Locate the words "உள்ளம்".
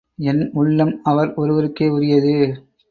0.53-0.93